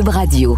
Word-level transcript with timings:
Radio. 0.00 0.56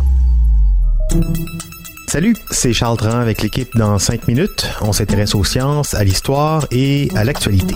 Salut, 2.07 2.37
c'est 2.53 2.73
Charles 2.73 2.97
Tran 2.97 3.19
avec 3.19 3.43
l'équipe 3.43 3.69
dans 3.75 3.99
5 3.99 4.29
minutes. 4.29 4.69
On 4.81 4.93
s'intéresse 4.93 5.35
aux 5.35 5.43
sciences, 5.43 5.95
à 5.95 6.05
l'histoire 6.05 6.69
et 6.71 7.09
à 7.17 7.25
l'actualité. 7.25 7.75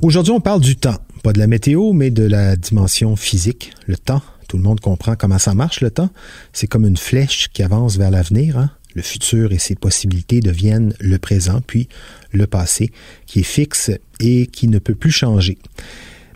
Aujourd'hui, 0.00 0.32
on 0.32 0.40
parle 0.40 0.62
du 0.62 0.76
temps. 0.76 0.96
Pas 1.22 1.34
de 1.34 1.38
la 1.38 1.48
météo, 1.48 1.92
mais 1.92 2.10
de 2.10 2.22
la 2.22 2.56
dimension 2.56 3.14
physique, 3.14 3.72
le 3.86 3.98
temps. 3.98 4.22
Tout 4.48 4.56
le 4.56 4.62
monde 4.62 4.80
comprend 4.80 5.16
comment 5.16 5.38
ça 5.38 5.52
marche, 5.52 5.82
le 5.82 5.90
temps. 5.90 6.08
C'est 6.54 6.66
comme 6.66 6.86
une 6.86 6.96
flèche 6.96 7.50
qui 7.52 7.62
avance 7.62 7.98
vers 7.98 8.10
l'avenir. 8.10 8.56
Hein? 8.56 8.70
Le 8.94 9.02
futur 9.02 9.52
et 9.52 9.58
ses 9.58 9.74
possibilités 9.74 10.40
deviennent 10.40 10.94
le 10.98 11.18
présent, 11.18 11.60
puis 11.66 11.90
le 12.32 12.46
passé, 12.46 12.90
qui 13.26 13.40
est 13.40 13.44
fixe 13.44 13.90
et 14.18 14.46
qui 14.46 14.66
ne 14.66 14.78
peut 14.78 14.94
plus 14.94 15.12
changer. 15.12 15.58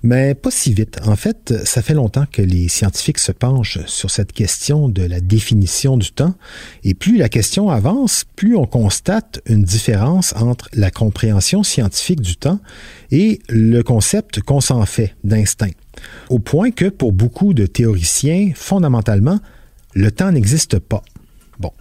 Mais 0.06 0.34
pas 0.34 0.50
si 0.50 0.74
vite. 0.74 0.98
En 1.06 1.16
fait, 1.16 1.54
ça 1.64 1.80
fait 1.80 1.94
longtemps 1.94 2.26
que 2.30 2.42
les 2.42 2.68
scientifiques 2.68 3.18
se 3.18 3.32
penchent 3.32 3.78
sur 3.86 4.10
cette 4.10 4.34
question 4.34 4.90
de 4.90 5.02
la 5.02 5.18
définition 5.18 5.96
du 5.96 6.12
temps, 6.12 6.34
et 6.82 6.92
plus 6.92 7.16
la 7.16 7.30
question 7.30 7.70
avance, 7.70 8.26
plus 8.36 8.54
on 8.54 8.66
constate 8.66 9.40
une 9.46 9.64
différence 9.64 10.34
entre 10.36 10.68
la 10.74 10.90
compréhension 10.90 11.62
scientifique 11.62 12.20
du 12.20 12.36
temps 12.36 12.60
et 13.12 13.40
le 13.48 13.80
concept 13.80 14.42
qu'on 14.42 14.60
s'en 14.60 14.84
fait 14.84 15.16
d'instinct. 15.24 15.72
Au 16.28 16.38
point 16.38 16.70
que 16.70 16.90
pour 16.90 17.14
beaucoup 17.14 17.54
de 17.54 17.64
théoriciens, 17.64 18.52
fondamentalement, 18.54 19.40
le 19.94 20.10
temps 20.10 20.32
n'existe 20.32 20.80
pas. 20.80 21.02
Bon. 21.58 21.72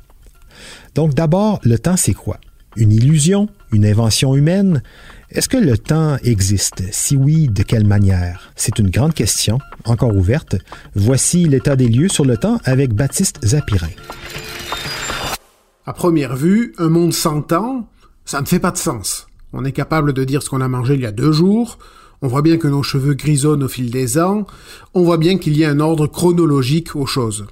Donc 0.96 1.14
d'abord, 1.14 1.60
le 1.64 1.78
temps, 1.78 1.98
c'est 1.98 2.14
quoi? 2.14 2.40
Une 2.78 2.94
illusion? 2.94 3.50
Une 3.74 3.88
invention 3.88 4.36
humaine? 4.36 4.84
Est-ce 5.32 5.50
que 5.50 5.58
le 5.58 5.80
temps 5.80 6.18
existe? 6.24 6.84
Si 6.92 7.18
oui, 7.18 7.48
de 7.48 7.64
quelle 7.64 7.88
manière? 7.88 8.52
C'est 8.56 8.78
une 8.78 8.92
grande 8.92 9.16
question, 9.16 9.58
encore 9.84 10.16
ouverte. 10.16 10.56
Voici 10.94 11.46
l'état 11.46 11.76
des 11.76 11.88
lieux 11.88 12.08
sur 12.08 12.24
le 12.24 12.38
temps 12.38 12.60
avec 12.66 12.94
Baptiste 12.94 13.44
Zapirin. 13.44 13.90
À 15.88 15.94
première 15.94 16.36
vue, 16.36 16.76
un 16.78 16.90
monde 16.90 17.14
sans 17.14 17.42
temps, 17.42 17.90
ça 18.26 18.42
ne 18.42 18.46
fait 18.46 18.60
pas 18.60 18.70
de 18.70 18.78
sens. 18.78 19.26
On 19.54 19.66
est 19.66 19.72
capable 19.72 20.14
de 20.14 20.24
dire 20.24 20.44
ce 20.44 20.52
qu'on 20.52 20.62
a 20.62 20.68
mangé 20.68 20.94
il 20.94 21.02
y 21.02 21.08
a 21.08 21.12
deux 21.12 21.32
jours, 21.32 21.80
on 22.22 22.28
voit 22.28 22.44
bien 22.44 22.58
que 22.58 22.68
nos 22.68 22.84
cheveux 22.84 23.16
grisonnent 23.16 23.64
au 23.64 23.68
fil 23.68 23.90
des 23.90 24.20
ans, 24.20 24.46
on 24.94 25.02
voit 25.02 25.18
bien 25.18 25.40
qu'il 25.40 25.58
y 25.58 25.66
a 25.66 25.70
un 25.72 25.80
ordre 25.80 26.06
chronologique 26.06 26.96
aux 26.96 27.08
choses. 27.08 27.48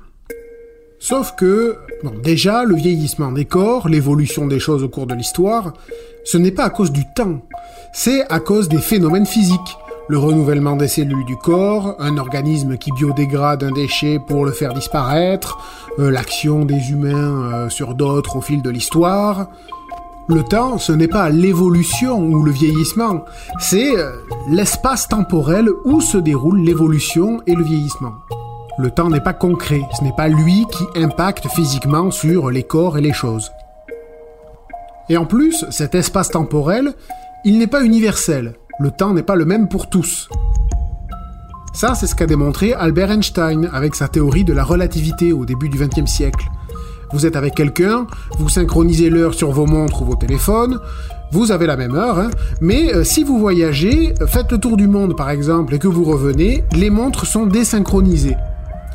Sauf 1.04 1.34
que, 1.36 1.80
bon, 2.04 2.14
déjà, 2.24 2.64
le 2.64 2.76
vieillissement 2.76 3.32
des 3.32 3.46
corps, 3.46 3.90
l'évolution 3.90 4.46
des 4.46 4.60
choses 4.60 4.84
au 4.84 4.88
cours 4.88 5.08
de 5.08 5.16
l'histoire, 5.16 5.74
ce 6.24 6.38
n'est 6.38 6.52
pas 6.52 6.66
à 6.66 6.70
cause 6.70 6.92
du 6.92 7.06
temps, 7.16 7.42
c'est 7.92 8.24
à 8.32 8.40
cause 8.40 8.70
des 8.70 8.78
phénomènes 8.78 9.26
physiques. 9.26 9.78
Le 10.10 10.20
renouvellement 10.20 10.76
des 10.76 10.88
cellules 10.88 11.26
du 11.26 11.38
corps, 11.38 11.96
un 11.98 12.18
organisme 12.18 12.78
qui 12.78 12.92
biodégrade 12.92 13.64
un 13.64 13.72
déchet 13.72 14.20
pour 14.28 14.46
le 14.46 14.52
faire 14.52 14.76
disparaître, 14.76 15.58
euh, 15.98 16.12
l'action 16.12 16.66
des 16.66 16.92
humains 16.92 17.52
euh, 17.52 17.70
sur 17.70 17.96
d'autres 17.96 18.36
au 18.36 18.42
fil 18.42 18.62
de 18.62 18.70
l'histoire. 18.70 19.48
Le 20.28 20.44
temps, 20.44 20.78
ce 20.78 20.92
n'est 20.92 21.08
pas 21.08 21.32
l'évolution 21.32 22.20
ou 22.20 22.44
le 22.44 22.52
vieillissement, 22.52 23.26
c'est 23.60 23.98
euh, 23.98 24.12
l'espace 24.50 25.08
temporel 25.08 25.68
où 25.84 26.00
se 26.00 26.20
déroule 26.20 26.62
l'évolution 26.62 27.42
et 27.48 27.56
le 27.56 27.64
vieillissement. 27.64 28.14
Le 28.82 28.90
temps 28.90 29.12
n'est 29.12 29.22
pas 29.22 29.34
concret, 29.34 29.82
ce 29.96 30.04
n'est 30.04 30.16
pas 30.18 30.28
lui 30.28 30.66
qui 30.72 31.00
impacte 31.00 31.48
physiquement 31.50 32.10
sur 32.10 32.50
les 32.50 32.64
corps 32.64 32.98
et 32.98 33.02
les 33.02 33.14
choses. 33.14 33.52
Et 35.08 35.18
en 35.18 35.26
plus, 35.28 35.66
cet 35.70 35.94
espace 35.94 36.30
temporel, 36.30 36.96
il 37.46 37.60
n'est 37.60 37.68
pas 37.68 37.84
universel. 37.84 38.56
Le 38.80 38.90
temps 38.90 39.14
n'est 39.14 39.22
pas 39.22 39.36
le 39.36 39.46
même 39.46 39.68
pour 39.68 39.88
tous. 39.88 40.30
Ça, 41.74 41.94
c'est 41.94 42.08
ce 42.08 42.16
qu'a 42.16 42.26
démontré 42.26 42.74
Albert 42.74 43.12
Einstein 43.12 43.70
avec 43.72 43.94
sa 43.94 44.08
théorie 44.08 44.46
de 44.46 44.54
la 44.54 44.64
relativité 44.64 45.32
au 45.32 45.46
début 45.46 45.70
du 45.70 45.78
XXe 45.78 46.10
siècle. 46.10 46.48
Vous 47.14 47.28
êtes 47.28 47.36
avec 47.36 47.54
quelqu'un, 47.54 48.08
vous 48.40 48.50
synchronisez 48.50 49.12
l'heure 49.12 49.36
sur 49.36 49.52
vos 49.52 49.68
montres 49.68 50.02
ou 50.02 50.06
vos 50.06 50.16
téléphones, 50.16 50.80
vous 51.32 51.52
avez 51.52 51.68
la 51.68 51.78
même 51.78 51.94
heure, 51.94 52.18
hein, 52.18 52.32
mais 52.62 52.96
euh, 52.96 53.04
si 53.04 53.24
vous 53.24 53.38
voyagez, 53.38 54.16
faites 54.26 54.52
le 54.52 54.58
tour 54.58 54.76
du 54.76 54.88
monde 54.88 55.16
par 55.16 55.30
exemple 55.30 55.76
et 55.76 55.80
que 55.80 55.88
vous 55.88 56.04
revenez, 56.04 56.64
les 56.76 56.90
montres 56.90 57.28
sont 57.28 57.46
désynchronisées. 57.46 58.38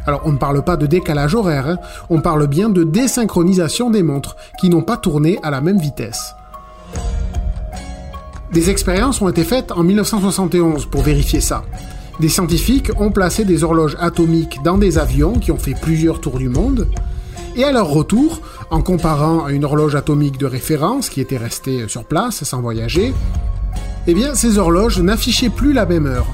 Alors 0.06 0.22
on 0.24 0.32
ne 0.32 0.38
parle 0.38 0.62
pas 0.62 0.76
de 0.76 0.86
décalage 0.86 1.34
horaire, 1.34 1.68
hein. 1.68 1.78
on 2.10 2.20
parle 2.20 2.46
bien 2.46 2.68
de 2.68 2.84
désynchronisation 2.84 3.90
des 3.90 4.02
montres, 4.02 4.36
qui 4.58 4.68
n'ont 4.68 4.82
pas 4.82 4.96
tourné 4.96 5.38
à 5.42 5.50
la 5.50 5.60
même 5.60 5.78
vitesse. 5.78 6.34
Des 8.52 8.70
expériences 8.70 9.20
ont 9.20 9.28
été 9.28 9.42
faites 9.42 9.72
en 9.72 9.82
1971 9.82 10.86
pour 10.86 11.02
vérifier 11.02 11.40
ça. 11.40 11.64
Des 12.20 12.28
scientifiques 12.28 12.90
ont 12.98 13.10
placé 13.10 13.44
des 13.44 13.64
horloges 13.64 13.96
atomiques 14.00 14.60
dans 14.64 14.78
des 14.78 14.98
avions 14.98 15.34
qui 15.34 15.52
ont 15.52 15.58
fait 15.58 15.74
plusieurs 15.80 16.20
tours 16.20 16.38
du 16.38 16.48
monde, 16.48 16.88
et 17.56 17.64
à 17.64 17.72
leur 17.72 17.88
retour, 17.88 18.40
en 18.70 18.82
comparant 18.82 19.44
à 19.44 19.50
une 19.50 19.64
horloge 19.64 19.94
atomique 19.94 20.38
de 20.38 20.46
référence 20.46 21.08
qui 21.08 21.20
était 21.20 21.36
restée 21.36 21.88
sur 21.88 22.04
place 22.04 22.44
sans 22.44 22.60
voyager, 22.60 23.12
eh 24.06 24.14
bien 24.14 24.34
ces 24.34 24.58
horloges 24.58 25.00
n'affichaient 25.00 25.50
plus 25.50 25.72
la 25.72 25.84
même 25.84 26.06
heure. 26.06 26.26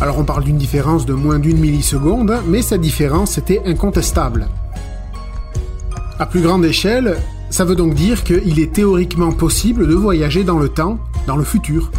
Alors 0.00 0.18
on 0.18 0.24
parle 0.24 0.44
d'une 0.44 0.58
différence 0.58 1.06
de 1.06 1.14
moins 1.14 1.38
d'une 1.38 1.58
milliseconde, 1.58 2.36
mais 2.46 2.60
cette 2.60 2.82
différence 2.82 3.38
était 3.38 3.62
incontestable. 3.64 4.48
À 6.18 6.26
plus 6.26 6.42
grande 6.42 6.64
échelle, 6.64 7.16
ça 7.48 7.64
veut 7.64 7.76
donc 7.76 7.94
dire 7.94 8.22
qu'il 8.24 8.60
est 8.60 8.72
théoriquement 8.72 9.32
possible 9.32 9.86
de 9.88 9.94
voyager 9.94 10.44
dans 10.44 10.58
le 10.58 10.68
temps, 10.68 10.98
dans 11.26 11.36
le 11.36 11.44
futur. 11.44 11.90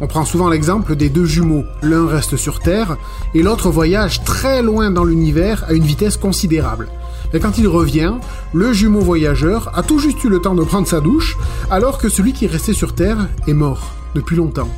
On 0.00 0.06
prend 0.06 0.24
souvent 0.24 0.48
l'exemple 0.48 0.94
des 0.96 1.08
deux 1.08 1.24
jumeaux. 1.24 1.64
L'un 1.82 2.06
reste 2.06 2.36
sur 2.36 2.60
Terre 2.60 2.96
et 3.34 3.42
l'autre 3.42 3.70
voyage 3.70 4.22
très 4.24 4.62
loin 4.62 4.90
dans 4.90 5.04
l'univers 5.04 5.64
à 5.68 5.72
une 5.72 5.84
vitesse 5.84 6.16
considérable. 6.16 6.88
Et 7.34 7.40
quand 7.40 7.58
il 7.58 7.66
revient, 7.66 8.14
le 8.52 8.72
jumeau 8.72 9.00
voyageur 9.00 9.76
a 9.76 9.82
tout 9.82 9.98
juste 9.98 10.22
eu 10.22 10.28
le 10.28 10.40
temps 10.40 10.54
de 10.54 10.64
prendre 10.64 10.86
sa 10.86 11.00
douche, 11.00 11.36
alors 11.70 11.98
que 11.98 12.08
celui 12.08 12.32
qui 12.32 12.44
est 12.44 12.48
resté 12.48 12.72
sur 12.72 12.94
Terre 12.94 13.28
est 13.46 13.54
mort 13.54 13.92
depuis 14.14 14.36
longtemps. 14.36 14.68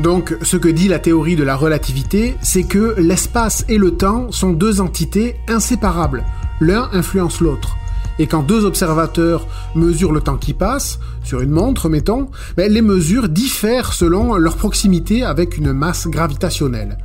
Donc, 0.00 0.36
ce 0.42 0.56
que 0.56 0.68
dit 0.68 0.88
la 0.88 0.98
théorie 0.98 1.36
de 1.36 1.44
la 1.44 1.56
relativité, 1.56 2.36
c'est 2.42 2.64
que 2.64 2.94
l'espace 2.98 3.64
et 3.68 3.78
le 3.78 3.92
temps 3.92 4.32
sont 4.32 4.52
deux 4.52 4.80
entités 4.80 5.36
inséparables. 5.46 6.24
L'un 6.60 6.88
influence 6.92 7.40
l'autre. 7.40 7.76
Et 8.18 8.26
quand 8.26 8.42
deux 8.42 8.64
observateurs 8.64 9.46
mesurent 9.74 10.12
le 10.12 10.20
temps 10.20 10.36
qui 10.36 10.52
passe, 10.52 10.98
sur 11.22 11.40
une 11.40 11.50
montre, 11.50 11.88
mettons, 11.88 12.28
ben, 12.56 12.72
les 12.72 12.82
mesures 12.82 13.28
diffèrent 13.28 13.92
selon 13.92 14.34
leur 14.36 14.56
proximité 14.56 15.24
avec 15.24 15.56
une 15.56 15.72
masse 15.72 16.06
gravitationnelle. 16.08 16.98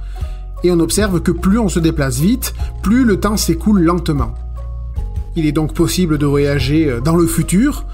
Et 0.63 0.71
on 0.71 0.79
observe 0.79 1.21
que 1.21 1.31
plus 1.31 1.57
on 1.57 1.69
se 1.69 1.79
déplace 1.79 2.19
vite, 2.19 2.53
plus 2.81 3.05
le 3.05 3.19
temps 3.19 3.37
s'écoule 3.37 3.81
lentement. 3.81 4.33
Il 5.35 5.45
est 5.45 5.51
donc 5.51 5.73
possible 5.73 6.17
de 6.17 6.25
voyager 6.25 6.99
dans 7.03 7.15
le 7.15 7.27
futur, 7.27 7.85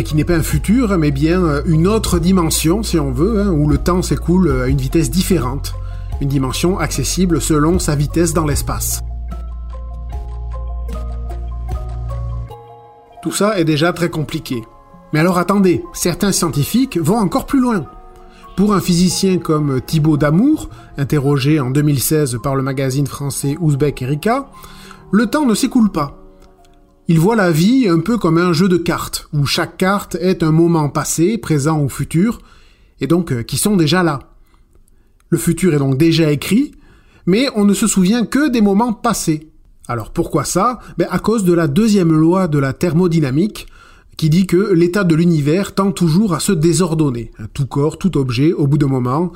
qui 0.00 0.16
n'est 0.16 0.24
pas 0.24 0.36
un 0.36 0.42
futur, 0.42 0.96
mais 0.96 1.10
bien 1.10 1.42
euh, 1.42 1.62
une 1.66 1.86
autre 1.86 2.18
dimension, 2.18 2.82
si 2.82 2.98
on 2.98 3.12
veut, 3.12 3.42
hein, 3.42 3.50
où 3.50 3.68
le 3.68 3.76
temps 3.76 4.00
s'écoule 4.00 4.62
à 4.62 4.68
une 4.68 4.78
vitesse 4.78 5.10
différente, 5.10 5.74
une 6.20 6.28
dimension 6.28 6.78
accessible 6.78 7.40
selon 7.40 7.78
sa 7.78 7.94
vitesse 7.94 8.32
dans 8.32 8.46
l'espace. 8.46 9.02
Tout 13.22 13.32
ça 13.32 13.58
est 13.58 13.64
déjà 13.64 13.92
très 13.92 14.08
compliqué. 14.08 14.62
Mais 15.12 15.20
alors 15.20 15.38
attendez, 15.38 15.84
certains 15.92 16.32
scientifiques 16.32 16.98
vont 16.98 17.18
encore 17.18 17.46
plus 17.46 17.60
loin. 17.60 17.84
Pour 18.56 18.74
un 18.74 18.80
physicien 18.80 19.38
comme 19.38 19.80
Thibaut 19.80 20.16
Damour, 20.16 20.70
interrogé 20.96 21.60
en 21.60 21.70
2016 21.70 22.38
par 22.42 22.54
le 22.54 22.62
magazine 22.62 23.06
français 23.06 23.56
Ouzbek 23.60 24.02
Erika, 24.02 24.48
le 25.10 25.26
temps 25.26 25.46
ne 25.46 25.54
s'écoule 25.54 25.90
pas. 25.90 26.21
Il 27.08 27.18
voit 27.18 27.34
la 27.34 27.50
vie 27.50 27.88
un 27.88 27.98
peu 27.98 28.16
comme 28.16 28.38
un 28.38 28.52
jeu 28.52 28.68
de 28.68 28.76
cartes, 28.76 29.28
où 29.32 29.44
chaque 29.44 29.76
carte 29.76 30.14
est 30.20 30.44
un 30.44 30.52
moment 30.52 30.88
passé, 30.88 31.36
présent 31.36 31.80
ou 31.82 31.88
futur, 31.88 32.40
et 33.00 33.08
donc 33.08 33.32
euh, 33.32 33.42
qui 33.42 33.56
sont 33.56 33.76
déjà 33.76 34.04
là. 34.04 34.20
Le 35.28 35.36
futur 35.36 35.74
est 35.74 35.78
donc 35.78 35.98
déjà 35.98 36.30
écrit, 36.30 36.72
mais 37.26 37.48
on 37.56 37.64
ne 37.64 37.74
se 37.74 37.88
souvient 37.88 38.24
que 38.24 38.48
des 38.48 38.60
moments 38.60 38.92
passés. 38.92 39.50
Alors 39.88 40.12
pourquoi 40.12 40.44
ça? 40.44 40.78
Ben 40.96 41.08
À 41.10 41.18
cause 41.18 41.44
de 41.44 41.52
la 41.52 41.66
deuxième 41.66 42.12
loi 42.12 42.46
de 42.46 42.58
la 42.58 42.72
thermodynamique, 42.72 43.66
qui 44.16 44.30
dit 44.30 44.46
que 44.46 44.72
l'état 44.72 45.02
de 45.02 45.16
l'univers 45.16 45.74
tend 45.74 45.90
toujours 45.90 46.34
à 46.34 46.40
se 46.40 46.52
désordonner. 46.52 47.32
Tout 47.52 47.66
corps, 47.66 47.98
tout 47.98 48.16
objet, 48.16 48.52
au 48.52 48.68
bout 48.68 48.78
d'un 48.78 48.86
moment, 48.86 49.32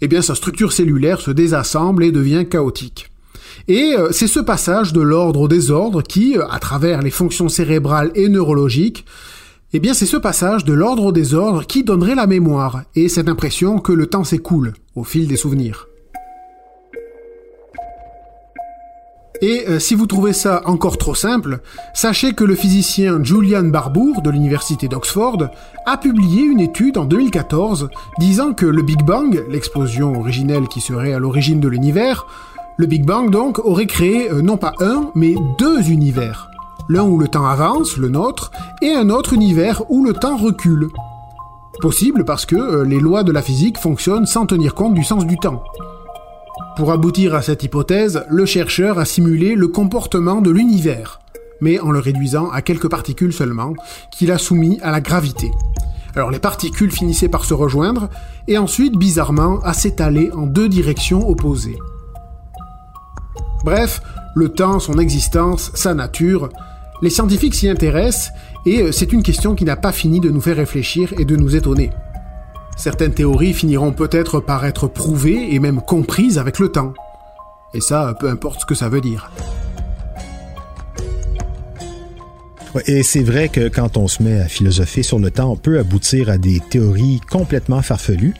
eh 0.00 0.08
bien 0.08 0.22
sa 0.22 0.34
structure 0.34 0.72
cellulaire 0.72 1.20
se 1.20 1.30
désassemble 1.30 2.04
et 2.04 2.12
devient 2.12 2.46
chaotique. 2.48 3.11
Et 3.68 3.94
euh, 3.96 4.08
c'est 4.12 4.26
ce 4.26 4.40
passage 4.40 4.92
de 4.92 5.00
l'ordre 5.00 5.40
au 5.40 5.48
désordre 5.48 6.02
qui, 6.02 6.36
euh, 6.36 6.46
à 6.50 6.58
travers 6.58 7.02
les 7.02 7.10
fonctions 7.10 7.48
cérébrales 7.48 8.10
et 8.14 8.28
neurologiques, 8.28 9.04
eh 9.72 9.80
bien 9.80 9.94
c'est 9.94 10.06
ce 10.06 10.16
passage 10.16 10.64
de 10.64 10.72
l'ordre 10.72 11.06
au 11.06 11.12
désordre 11.12 11.66
qui 11.66 11.84
donnerait 11.84 12.14
la 12.14 12.26
mémoire 12.26 12.82
et 12.94 13.08
cette 13.08 13.28
impression 13.28 13.78
que 13.78 13.92
le 13.92 14.06
temps 14.06 14.24
s'écoule 14.24 14.74
au 14.94 15.04
fil 15.04 15.26
des 15.26 15.36
souvenirs. 15.36 15.88
Et 19.42 19.64
euh, 19.68 19.80
si 19.80 19.96
vous 19.96 20.06
trouvez 20.06 20.32
ça 20.32 20.62
encore 20.66 20.98
trop 20.98 21.16
simple, 21.16 21.58
sachez 21.94 22.32
que 22.32 22.44
le 22.44 22.54
physicien 22.54 23.18
Julian 23.24 23.64
Barbour 23.64 24.22
de 24.22 24.30
l'université 24.30 24.86
d'Oxford 24.86 25.48
a 25.84 25.96
publié 25.96 26.42
une 26.42 26.60
étude 26.60 26.96
en 26.96 27.06
2014 27.06 27.88
disant 28.20 28.52
que 28.52 28.66
le 28.66 28.82
Big 28.82 29.02
Bang, 29.04 29.44
l'explosion 29.50 30.16
originelle 30.16 30.68
qui 30.68 30.80
serait 30.80 31.12
à 31.12 31.18
l'origine 31.18 31.58
de 31.58 31.66
l'univers, 31.66 32.28
le 32.82 32.88
Big 32.88 33.04
Bang 33.04 33.30
donc 33.30 33.60
aurait 33.60 33.86
créé 33.86 34.28
euh, 34.28 34.42
non 34.42 34.56
pas 34.56 34.72
un, 34.80 35.12
mais 35.14 35.36
deux 35.56 35.88
univers. 35.88 36.50
L'un 36.88 37.04
où 37.04 37.16
le 37.16 37.28
temps 37.28 37.46
avance, 37.46 37.96
le 37.96 38.08
nôtre, 38.08 38.50
et 38.82 38.92
un 38.92 39.08
autre 39.08 39.34
univers 39.34 39.88
où 39.88 40.04
le 40.04 40.12
temps 40.12 40.36
recule. 40.36 40.88
Possible 41.80 42.24
parce 42.24 42.44
que 42.44 42.56
euh, 42.56 42.84
les 42.84 42.98
lois 42.98 43.22
de 43.22 43.30
la 43.30 43.40
physique 43.40 43.78
fonctionnent 43.78 44.26
sans 44.26 44.46
tenir 44.46 44.74
compte 44.74 44.94
du 44.94 45.04
sens 45.04 45.24
du 45.24 45.36
temps. 45.36 45.62
Pour 46.74 46.90
aboutir 46.90 47.36
à 47.36 47.42
cette 47.42 47.62
hypothèse, 47.62 48.24
le 48.28 48.46
chercheur 48.46 48.98
a 48.98 49.04
simulé 49.04 49.54
le 49.54 49.68
comportement 49.68 50.40
de 50.40 50.50
l'univers, 50.50 51.20
mais 51.60 51.78
en 51.78 51.92
le 51.92 52.00
réduisant 52.00 52.50
à 52.50 52.62
quelques 52.62 52.90
particules 52.90 53.32
seulement, 53.32 53.74
qu'il 54.10 54.32
a 54.32 54.38
soumis 54.38 54.80
à 54.82 54.90
la 54.90 55.00
gravité. 55.00 55.52
Alors 56.16 56.32
les 56.32 56.40
particules 56.40 56.90
finissaient 56.90 57.28
par 57.28 57.44
se 57.44 57.54
rejoindre, 57.54 58.08
et 58.48 58.58
ensuite, 58.58 58.96
bizarrement, 58.96 59.60
à 59.60 59.72
s'étaler 59.72 60.32
en 60.32 60.46
deux 60.46 60.68
directions 60.68 61.28
opposées. 61.28 61.78
Bref, 63.64 64.02
le 64.34 64.48
temps, 64.48 64.80
son 64.80 64.98
existence, 64.98 65.70
sa 65.74 65.94
nature, 65.94 66.48
les 67.02 67.10
scientifiques 67.10 67.54
s'y 67.54 67.68
intéressent, 67.68 68.32
et 68.64 68.92
c'est 68.92 69.12
une 69.12 69.22
question 69.22 69.54
qui 69.54 69.64
n'a 69.64 69.76
pas 69.76 69.92
fini 69.92 70.20
de 70.20 70.30
nous 70.30 70.40
faire 70.40 70.56
réfléchir 70.56 71.12
et 71.18 71.24
de 71.24 71.36
nous 71.36 71.56
étonner. 71.56 71.90
Certaines 72.76 73.14
théories 73.14 73.52
finiront 73.52 73.92
peut-être 73.92 74.40
par 74.40 74.64
être 74.64 74.88
prouvées 74.88 75.54
et 75.54 75.58
même 75.58 75.80
comprises 75.80 76.38
avec 76.38 76.58
le 76.58 76.68
temps. 76.70 76.94
Et 77.74 77.80
ça, 77.80 78.14
peu 78.18 78.28
importe 78.28 78.60
ce 78.60 78.66
que 78.66 78.74
ça 78.74 78.88
veut 78.88 79.00
dire. 79.00 79.30
Et 82.86 83.02
c'est 83.02 83.22
vrai 83.22 83.50
que 83.50 83.68
quand 83.68 83.98
on 83.98 84.08
se 84.08 84.22
met 84.22 84.40
à 84.40 84.48
philosopher 84.48 85.02
sur 85.02 85.18
le 85.18 85.30
temps, 85.30 85.52
on 85.52 85.56
peut 85.56 85.78
aboutir 85.78 86.30
à 86.30 86.38
des 86.38 86.60
théories 86.60 87.20
complètement 87.30 87.82
farfelues. 87.82 88.34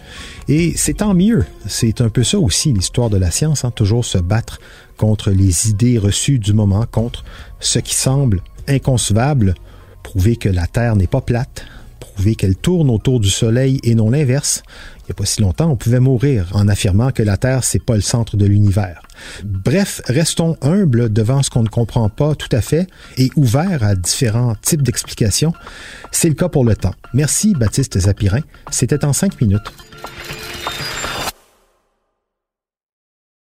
Et 0.48 0.72
c'est 0.74 0.94
tant 0.94 1.12
mieux. 1.12 1.44
C'est 1.66 2.00
un 2.00 2.08
peu 2.08 2.24
ça 2.24 2.38
aussi 2.38 2.72
l'histoire 2.72 3.10
de 3.10 3.18
la 3.18 3.30
science, 3.30 3.64
hein, 3.64 3.70
toujours 3.70 4.06
se 4.06 4.18
battre 4.18 4.58
contre 4.96 5.30
les 5.30 5.68
idées 5.68 5.98
reçues 5.98 6.38
du 6.38 6.54
moment, 6.54 6.86
contre 6.90 7.24
ce 7.60 7.78
qui 7.78 7.94
semble 7.94 8.40
inconcevable, 8.68 9.54
prouver 10.02 10.36
que 10.36 10.48
la 10.48 10.66
Terre 10.66 10.96
n'est 10.96 11.06
pas 11.06 11.20
plate, 11.20 11.66
prouver 12.02 12.34
qu'elle 12.34 12.56
tourne 12.56 12.90
autour 12.90 13.20
du 13.20 13.30
Soleil 13.30 13.78
et 13.84 13.94
non 13.94 14.10
l'inverse. 14.10 14.62
Il 14.98 15.04
n'y 15.08 15.12
a 15.12 15.14
pas 15.14 15.24
si 15.24 15.40
longtemps, 15.40 15.70
on 15.70 15.76
pouvait 15.76 16.00
mourir 16.00 16.48
en 16.52 16.68
affirmant 16.68 17.10
que 17.12 17.22
la 17.22 17.36
Terre, 17.36 17.64
c'est 17.64 17.82
pas 17.82 17.94
le 17.94 18.00
centre 18.00 18.36
de 18.36 18.44
l'univers. 18.44 19.02
Bref, 19.44 20.02
restons 20.06 20.56
humbles 20.62 21.12
devant 21.12 21.42
ce 21.42 21.50
qu'on 21.50 21.62
ne 21.62 21.68
comprend 21.68 22.08
pas 22.08 22.34
tout 22.34 22.48
à 22.52 22.60
fait 22.60 22.86
et 23.16 23.30
ouverts 23.36 23.84
à 23.84 23.94
différents 23.94 24.54
types 24.60 24.82
d'explications. 24.82 25.52
C'est 26.10 26.28
le 26.28 26.34
cas 26.34 26.48
pour 26.48 26.64
le 26.64 26.74
temps. 26.74 26.94
Merci, 27.14 27.54
Baptiste 27.54 27.98
Zapirin. 27.98 28.40
C'était 28.70 29.04
en 29.04 29.12
cinq 29.12 29.40
minutes. 29.40 29.72